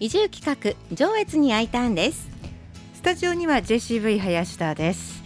[0.00, 2.28] 移住企画上越に I ターンです。
[2.94, 5.24] スタジオには JCV 林田です。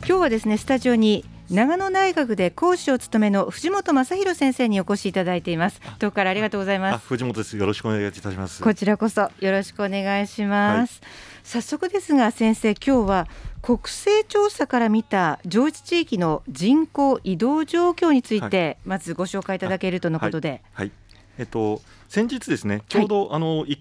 [0.00, 5.80] 今日はですねスタジオに長野大学で講師を務めの藤本正弘先生にお越しいただいています。
[6.00, 7.06] どうからありがとうございます。
[7.06, 7.56] 藤本です。
[7.56, 8.62] よろしくお願いいたします。
[8.62, 11.10] こちらこそよろしくお願いします、はい、
[11.42, 13.28] 早速ですが先生今日は
[13.62, 20.92] 国勢調査から見た上越地域の人口移動状況について、まずご紹介いただけるとのことで、はい、はい、
[21.38, 23.78] えっと先日ですねちょうど、あの1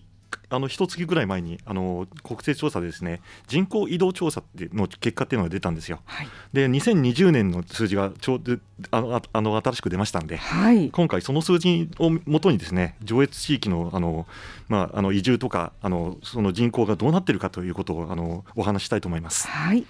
[0.50, 4.44] あの一月ぐらい前にあの国勢調査でですね人口移動調査
[4.74, 6.00] の結果っていうのが出たんですよ。
[6.06, 8.58] はい、で2020年の数字がちょうど
[8.92, 14.28] あのあの新しく出ましたんで、はい、今回その数字をもとにですね上越地域のあの、
[14.68, 19.48] まあ、あの移住とかあのその人口がどうなっているかということをあのお話したいと思います。
[19.48, 19.86] はい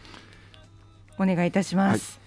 [1.20, 2.23] お願いいたします。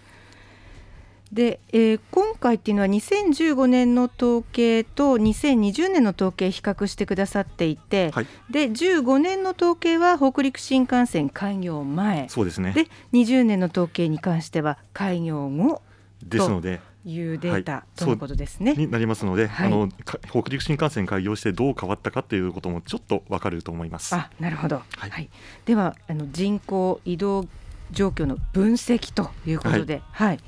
[1.33, 15.83] で、えー、今回っていうのは2015年の統計と2020年の統計比較してくださっていて、はい、で15年の統計は北陸新幹線開業前そうですねで20年の統計に関しては開業後
[16.23, 18.75] ですのでいうデータ、はい、とのことですね。
[18.75, 19.89] になりますので、はい、あの
[20.29, 24.13] 北陸新幹線開業してどう変わったかということもちょっとわかると思います。
[24.13, 24.83] あ、なるほど。
[24.97, 25.11] はい。
[25.11, 25.31] はい、
[25.67, 27.47] ではあの人口移動
[27.93, 30.41] 状況の分析ということで、はい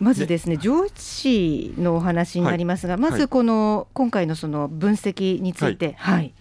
[0.00, 6.34] まずですね上越市のお話になりますが、はい、まずこの、今回のその分析について、はい。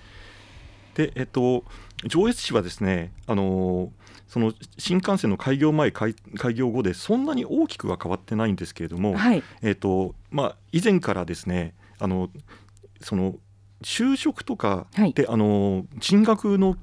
[0.96, 1.64] でえっと
[2.06, 3.92] 上越市はですねあの
[4.28, 12.30] その新幹線の開業前開開業後でそんなに大きくは変わってないんですけれども、はい、えっとまあ以前からですねあの
[13.00, 13.36] その
[13.84, 16.76] 就職とかで、はい、あの進学の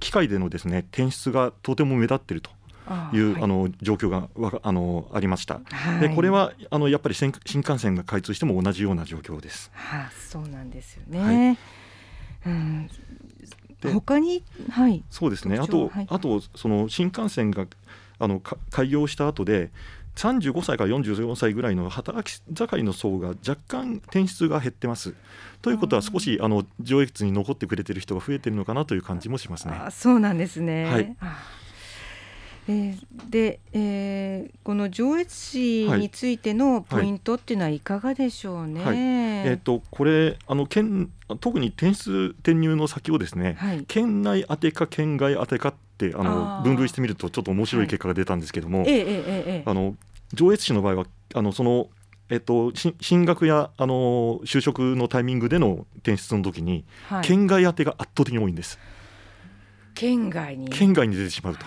[0.00, 2.50] 機会でのですね転出がとても目立っていると。
[3.12, 4.28] いう、はい、あの状況が
[4.62, 5.60] あのありました。
[5.64, 9.70] はい、でこれはあのやっぱり新幹線が開通しても同じような状況です。
[9.74, 11.58] はあ、そうなんですよね。
[12.44, 12.90] はい、うん
[13.82, 17.66] 他に、はい、そうですねあと、はい、あとその新幹線が
[18.18, 18.40] あの
[18.70, 19.70] 開業した後で
[20.16, 25.14] 35歳から44歳ぐらいの働き盛りの層が若干転出が減ってます。
[25.60, 29.74] ということは少しあの上越に残ってくれてる人が増えてるのかなという感じもしますね。
[29.74, 30.84] あそうなんですね。
[30.86, 31.16] はい。
[32.68, 38.84] えー、で、えー、この上越市についてのポイントっていうのはいかがでしょうね？
[38.84, 38.86] はい。
[38.88, 41.10] はい、えーと、これあの県
[41.40, 49.94] 特に転出転入の先をですね、はい、県内当てか県外当てかってあの分類してみるとちょっと面白い結果が出たんですけども、はいえー、あの
[50.32, 51.88] 上越市の場合はあのその
[52.28, 56.84] えっと、進学やあの就職のタイミングでの転出の時に、
[57.22, 58.80] 県外当てが圧倒的に多いんです。
[59.94, 60.68] 県外に？
[60.68, 61.64] 県外に出てしまうと。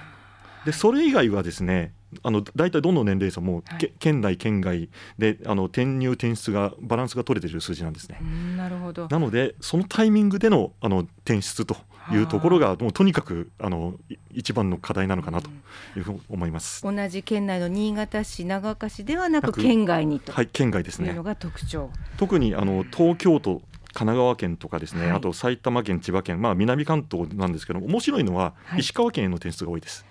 [0.66, 1.94] でそれ以外はですね
[2.24, 8.20] あの大体どの年齢層も、はい、県内県外であの転入転出がバランスが取れている数字なんですね。
[8.58, 11.78] なるほどなのでそのタイミングでのあの転出と
[12.12, 13.94] いうところがもうとにかくあの
[14.32, 15.50] 一番の課題なのかなと
[15.96, 16.82] いうふうに思います。
[16.84, 21.10] 同じ県内の新潟市長岡市ではなく県外にとはい県外ですね。
[21.10, 21.92] いうのが特徴。
[22.18, 23.62] 特にあの東京都
[23.94, 30.04] 神奈川県とかですね、はい、あと埼玉県千葉県まあ南関東なんですけど面白いのは石川県への転出が多いです。
[30.04, 30.09] は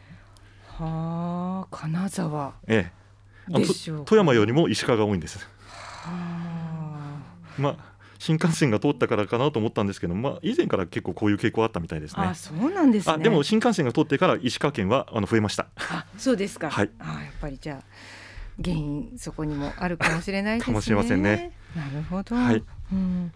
[0.80, 2.98] あ金沢ええ
[4.04, 5.38] 富山よりも石川が多いんです。
[5.38, 5.46] は
[6.04, 7.18] あ
[7.56, 12.22] まあ新幹線が通ったからかなと思ったんですけど、まあ、以前から結構こういう傾向あったみたいですね。
[12.24, 15.68] あそうなんです、ね、でも新幹線が通ってから石川県はあの増えました。
[15.76, 16.68] あそうですか。
[16.68, 16.90] はい。
[16.98, 17.84] あやっぱりじゃあ
[18.62, 20.72] 原因そこにもあるかもしれないですね。
[20.72, 21.52] かもしれませんね。
[21.76, 22.34] なるほど。
[22.34, 22.64] はい。
[22.92, 23.32] うん。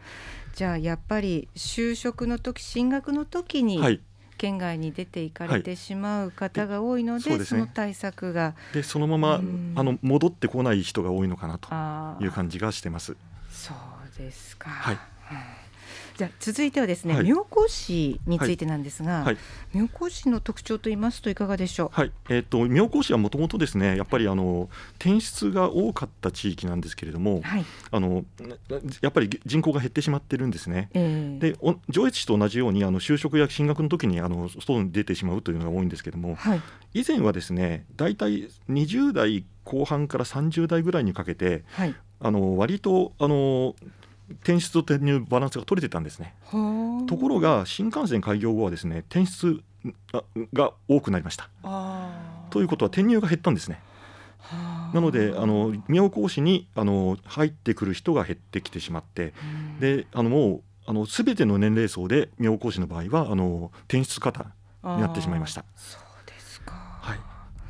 [0.55, 4.01] じゃあやっぱり就職の時進学の時に、はい、
[4.39, 9.41] 県外に出て行かれてしまう方が多いのではい、そでね、その対策がでそのまま、
[9.77, 13.17] あの戻ってこない人が多いのかなという感じがしてます。
[13.51, 14.99] そうですか、はい
[16.23, 19.37] じゃ続いてはですね、はい、妙高市についてなんですが、はい、
[19.75, 21.89] 妙高市の特徴と言いますといかがでしょう？
[21.93, 24.69] はい、えっ、ー、と妙高市はもともとですね、やっぱりあの
[25.01, 28.25] 転出が多かった地域なんですけれども、はい、あの
[29.01, 30.91] やっぱり人口が減ってしまってるんですね。
[30.95, 31.57] えー、で
[31.89, 36.63] 上越市と同じようにあの就職や進学の時にあの外に出てしまうというのが多いんですけれども、はい、
[36.95, 43.75] 以前はですね、だいたい20代後半から30代ぐらいにかけて、はい、あの割とあの
[44.43, 46.35] 転出と転入バランスが取れてたんですね。
[47.07, 49.61] ところが新幹線開業後はですね転出
[50.53, 51.51] が多くなりました。
[52.51, 53.81] ということは転入が減ったんですね。
[54.93, 59.33] なのであの妙高市にあの入ってくる人が減ってきてしまって、
[59.81, 64.47] であのもうあの全ての年齢層で妙高市の場合はあの転出型
[64.83, 65.65] になってしまいました。
[65.77, 66.73] そうですか。
[66.73, 67.19] はい。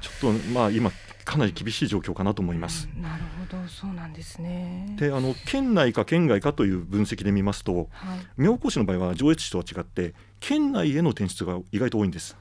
[0.01, 0.91] ちょっとまあ今
[1.25, 2.89] かなり厳しい状況かなと思います。
[3.01, 4.97] なるほど、そうなんですね。
[4.99, 12.37] で、あの県内か県外かという分析で見ますと、はい、妙高市の場合は上越市とは違って県内への転出が意外と多いんです。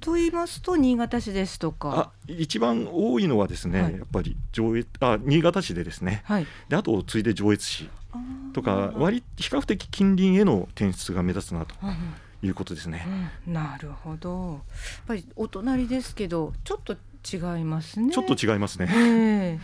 [0.00, 2.12] と言いますと新潟市ですとか。
[2.26, 7.88] 一番多いのはですね、はい、やっぱり上越あ新潟市でですね、はい、であと次いで上越市
[8.52, 11.74] とか割比較的近隣への転出が目立つなと。
[12.42, 13.06] いうことですね、
[13.46, 14.52] うん、なるほど。
[14.52, 14.60] やっ
[15.06, 18.12] ぱりお隣ですけどちょっと違いますね。
[18.12, 19.58] ちょっと違いますね、え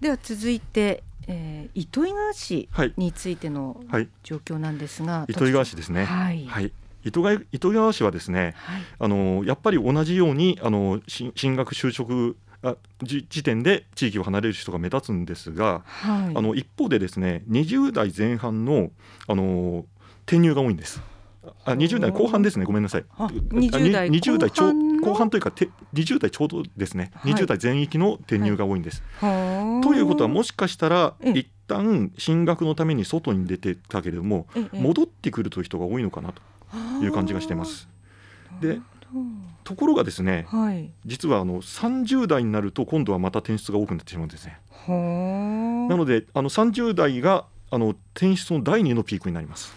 [0.00, 3.80] ー、では続いて、えー、糸魚川市についての
[4.22, 6.04] 状況なんですが、はい、糸魚川市ですね。
[6.04, 6.72] はい、はい。
[7.04, 7.40] 糸魚
[7.72, 18.90] 川市はですね、はい、あのやっぱり同じようにあの進学就職あ時点で地域を離れる人が目立つんですが、はい、あの一方でですね20代前半の
[19.26, 19.86] あの
[20.26, 21.00] 転入が多いんです。
[21.64, 22.66] あ20代後半ですね。
[22.66, 23.04] ごめんなさい。
[23.18, 24.50] 20代 ,20 代
[25.02, 25.50] 後半というか
[25.94, 29.02] 20代ちょうどですね、はい、20代全域の転入が多いんです。
[29.20, 36.42] はい、ということはもしかしたら一旦進学のために外に出てたけれども戻ってくるという人が多いのかなと
[37.04, 37.88] いう感じがしてます。
[38.60, 38.80] で
[39.64, 44.58] ところがですね、はい、実はあの30代になると今度はまた転出が多くなってしまうんですね。
[44.88, 49.74] なのであの30代があの転出の第2のピークになります。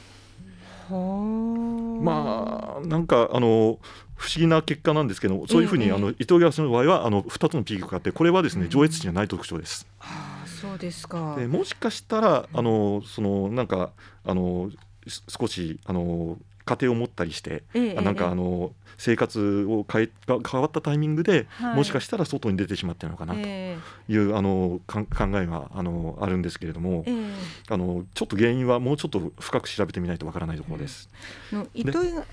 [0.89, 3.79] まあなんかあの
[4.23, 9.85] 不思議な結果なんですけどそういうふうに、えー、あの伊藤川の場合はあの2つのピークがあってこれはですね、上越市にはない特徴です。
[9.99, 11.35] はあ、そうですか。
[11.37, 13.91] でもしかしたらあのそのなんか
[14.23, 14.71] あの
[15.27, 23.77] 少しあの家庭を持ったりして、ええ、なんかあの生活を変えが変わったタイミングで、はい、もしかしたら外に出てしまってるのかなという、え、
[24.33, 25.05] あの考
[25.39, 27.05] えがあのあるんですけれども、
[27.69, 31.09] あのちょっと原因はもうちょっと深く調べてみないとわからないところです。
[31.51, 32.25] の糸魚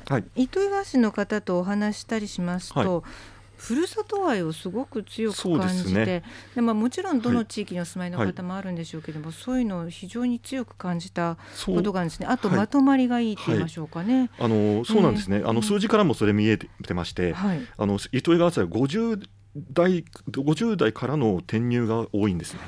[0.71, 6.23] 川市の方とお話したりしますと、はいふるさと愛をすごく強く感じてで、
[6.57, 11.37] ね、まあ、もちろんどの地域にお住まいの方もあるんでしょうけども、はい、そういうのを非常に強く感じた
[11.67, 12.27] ことがあるんですね。
[12.27, 14.19] あとまとまりがいいって言いましょうかね。
[14.19, 19.23] はい、あのそうなんですね、えー、あの数字からもそれ見えてまして、はい、あの糸魚川市は50
[19.73, 22.61] 代50代からの転入が多いんですね。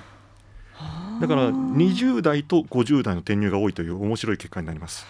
[1.23, 5.07] だから20代と50代の転入が多いという面白い結果になります。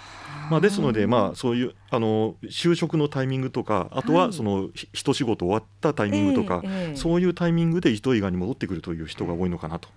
[0.50, 9.88] まあ、ですので、まあ、そういうあの就職のタイミングとかあとはその、一仕事終わったタイミングとか、えー、そういうタイミングで糸魚川に戻ってくるという人が多いのかなと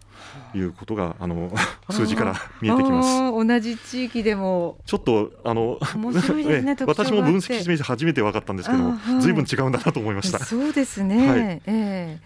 [0.54, 0.60] い。
[0.60, 1.52] うことがあの
[1.90, 3.20] 数字から見えてきます。
[3.20, 4.78] 同じ地域でも。
[4.86, 9.34] ちょっとあの面白いですね 私も分析して初めて分かったんですけどずい。
[9.34, 10.40] ぶん違うんだなと思いました。
[10.40, 12.20] そうですね、はい、え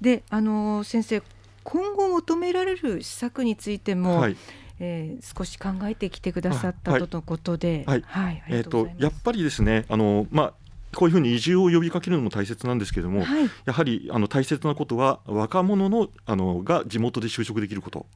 [0.00, 1.22] ー、であの先生
[1.64, 4.36] 今後求められる施策についても、はい
[4.78, 10.52] えー、少し考えてきてくださったとのことで、はい、はい、えっ、ー、とやっぱりですね、あのまあ
[10.96, 18.06] こういうふうに移住を呼びかけるのも大切なんですけれども、はい、やはりあの大切なことは若者のあのが地元で就職できること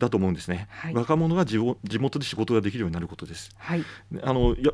[0.00, 3.50] だと思うんですね、はい、若者が地地元で仕事ができるようになることです。
[3.56, 3.84] はい、
[4.22, 4.72] あのや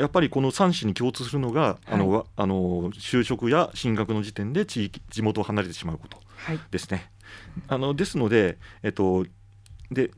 [0.00, 6.18] やっぱりこの3市に共通するのが、あのあの就職や進学の時点で地域地元を離れてしまうこと
[6.70, 7.10] ですね。
[7.68, 9.26] あのですので、えっと
[9.90, 10.10] で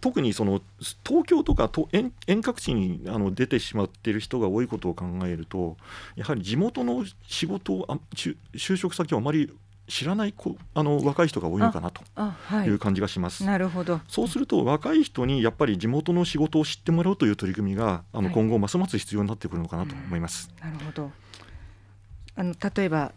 [0.00, 0.60] 特にその
[1.06, 5.76] 東京とかと遠遠隔地にあの出てしまっている人が多いことを考えると
[6.16, 9.52] やはり地元の仕事をあ就職先をあまり
[9.88, 12.02] 知らない子あの若い人が多いのかなと
[12.64, 12.68] い。
[12.70, 13.44] う感じがします。
[13.44, 14.00] なるほど。
[14.08, 20.50] そうすると若い人にやっぱり地元の仕事を知ってもらうという取り組みがあの今後ますます必要になってくるのかなと思います。
[20.60, 21.12] なるほど。
[22.34, 23.12] あの例えば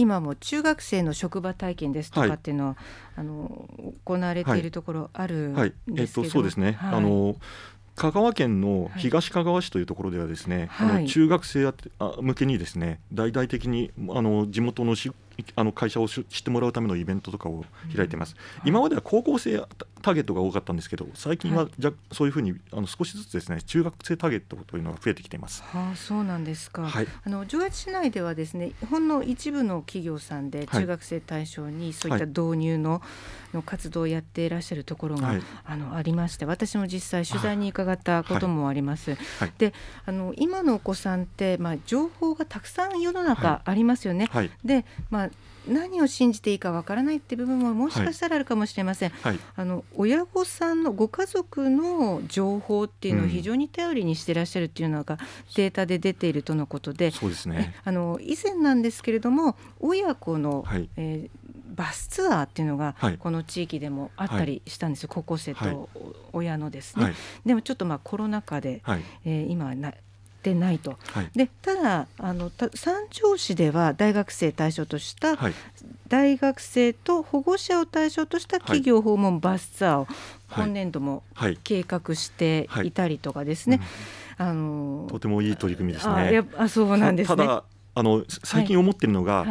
[0.00, 2.78] 今も中学生の職場体験ですとかっていうのは、はい、
[3.16, 3.68] あの
[4.06, 7.36] 行われているところあるんですけど、はい、えっと、そうですね、はい、あの
[7.96, 11.70] 香川県の東香川市というところではですね、はい、あの中学生
[12.22, 15.12] 向けにですね大々的にあの地元のし
[15.56, 19.64] あの会社を知ってもらうためのイベントとかを開いてます、うん、今までは高校生
[20.02, 25.62] ターゲットが多かったんですけど最近はじゃ、はい、そういうふうにあの少しずつですね中学生ターゲットというのが増えてきています。
[25.62, 26.82] はあ、そうなんですか。
[26.82, 35.34] はい、あの上越市内ではですねほんの一部の企業さんで中学生対象にそういった導入のはい、の活動をやっていらっしゃるところが、
[35.64, 39.16] あのありまして私も実際取材に伺ったこともあります。
[39.58, 39.74] で
[40.06, 44.28] あの今のお子さんってまあ情報がたくさん世の中ありますよね。
[44.64, 45.29] でまあ
[45.68, 49.32] 何を信じていいかわからないって部分ももしかしたらあるかもしれません、はい。
[49.32, 55.18] はい、あの親御さんのご家族の情報っていうのを非常に頼りにしていらっしゃるっていうのが
[55.54, 57.74] データで出ているとのことで、そうですね。
[57.84, 61.40] あの以前なんですけれども親子の、はい、えー
[61.72, 65.88] バスツアーっていうのがこの地域でもあったりしたんですよ、高校生と
[66.32, 67.14] 親のですね、
[67.46, 69.94] でもちょっとまあコロナ禍で、はい、えー、今な
[70.40, 75.54] ってないと、はい、でただあの三条市では大学生対象とした、はい、
[76.08, 80.08] 大学生と保護者を対象とした企業訪問バスツアーを
[80.50, 81.22] 今年度も
[81.62, 83.80] 計画していたりとかですね、
[84.38, 86.42] あのとてもいい取り組みですね。
[86.56, 89.46] あそうなんです、ね、ただあの最近思ってるのが、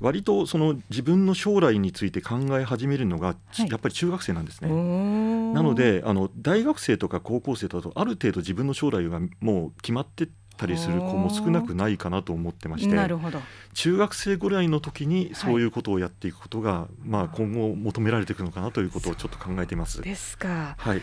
[0.00, 3.36] 割とその自分の将来について考え始めるのが、
[3.68, 4.68] やっぱり中学生なんですね。
[5.52, 12.96] なのであの大学生とか高校生だとある程度自分の将来がもう決まってたりする子も少なくないかなと思ってまして
[13.74, 20.02] 中学生ぐらいの時にそういうことをやっていくことが、はい、まあ、今後求められていくのかなということをちょっと考えています。
[20.02, 20.74] ですか。
[20.76, 21.00] はい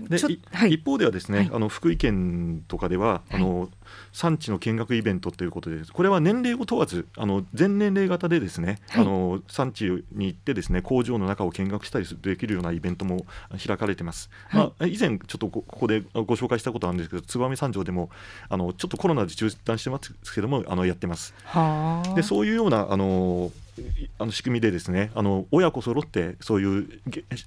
[0.00, 0.18] で、
[0.52, 3.68] はい、一方ではですね、はい、あの福井県とかでは、あの
[4.12, 13.26] 産地の見学イベントということでこれは年齢を問わずあの全年齢型でですね、あの産地に行ってですね工場の中を見学したりできるようなイベントも
[13.66, 14.30] 開かれてます。
[14.52, 18.10] まあ、以前ちょっとここでご紹介したことあるんですけど燕三条でも
[18.48, 21.34] あのちょっとコロナで中断してますけどもあのやってます。
[22.14, 23.50] でそういうようなあの
[24.18, 27.00] あの仕組みでですねあの親子揃ってそういう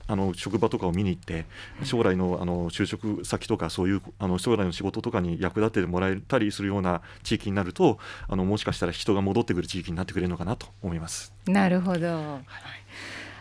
[0.08, 1.46] あの職場とかを見に行って
[1.84, 11.34] 将来のあの就職先とかそういうあの将来の仕事とかに役立ててもらえたりするような地域になるとあのもしかしたら人が戻ってくる地域になってくれるのかなと思います。
[11.46, 12.46] なるほど、はい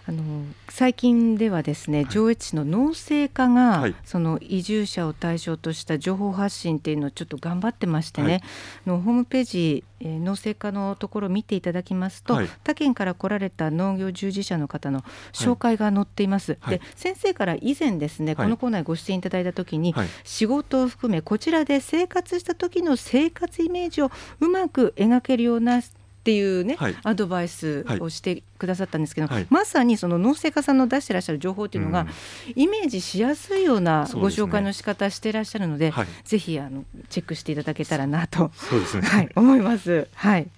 [0.09, 0.23] あの
[0.71, 8.43] 最近ではですね、上越市の農政課が、はい、その移住者を対象とした情報発信っていうのをちょっと頑張ってましてね、はい、
[8.87, 15.03] のホームページ、えー、農政課のところを見ていただきますと、はい、他県から来られた農業従事者の方の
[15.35, 16.57] 紹介が載っています。
[16.71, 24.11] で先生から以前ですね、このコーナーご出演いただいた時に、仕事を含めこちらで生活した時の生活イメージを
[24.41, 25.83] うまく描けるような
[26.29, 32.09] っていうね、はい、アドバイスをしてくださったんですけど、はい、まさにその農政家さんの出してらっしゃる情報っていうのが、うん、
[32.55, 40.07] イメージしやすいようなご紹介の仕方してらっしゃるので、でね、ぜひあのチェックしていただけたらなとそうですね、はい、思います。
[40.15, 40.49] はい、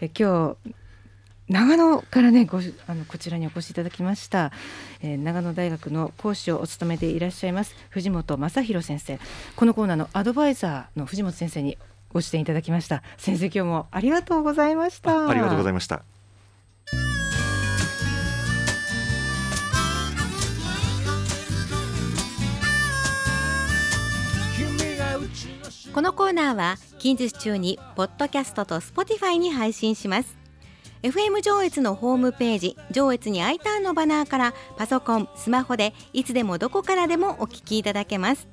[0.00, 0.74] え今日
[1.48, 4.52] 長野からねごあのこちらにお越しいただきました、
[5.02, 9.18] えー、長野大学の講師をお務めていらっしゃいます藤本正弘先生。
[9.56, 11.76] このコーナーのアドバイザーの藤本先生に
[12.12, 13.02] ご出演いただきました。
[13.16, 15.28] 先生今日もありがとうございました。
[15.28, 16.02] ありがとうございました。
[25.92, 30.42] このコーナーは近日中にポッドキャストとスポティファイに配信します。
[31.02, 38.46] FM 上越のホームページ上越に I ターンのバナーからパソコンスマホでいつでもどこからでもお聞きいただけます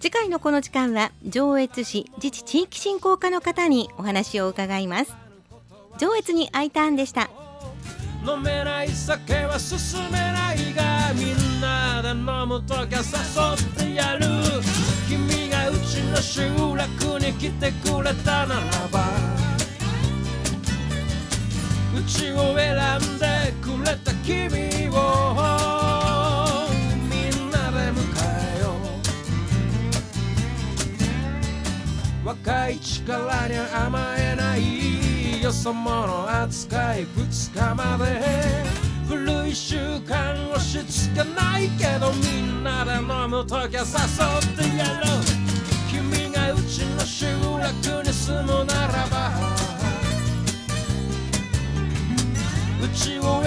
[0.00, 5.14] 次回のこの時間は上越市自治地域振興課の方にお話を伺います。
[5.98, 7.28] 上越に I ターンでした。
[8.26, 14.26] 飲めない酒は進めないがみんなで飲むときは誘ってやる。
[15.06, 19.04] 君がうちの集落に来てくれたならば
[21.94, 22.74] うちを選
[23.16, 25.69] んでくれた君を
[33.10, 38.20] 若い力に甘えないよそ者扱い2日まで。
[39.08, 39.76] 古い習
[40.06, 45.22] 慣押し付けないけどみんなで飲むときは誘ってやろう。
[45.90, 47.26] 君がうちの集
[47.58, 49.32] 落に住むならば。
[52.80, 53.42] うちを